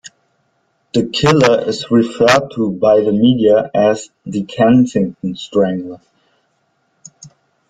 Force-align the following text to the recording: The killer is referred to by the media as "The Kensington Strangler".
The 0.95 1.09
killer 1.11 1.63
is 1.69 1.91
referred 1.91 2.49
to 2.55 2.71
by 2.71 3.01
the 3.01 3.11
media 3.11 3.69
as 3.71 4.09
"The 4.25 4.41
Kensington 4.45 5.35
Strangler". 5.35 6.01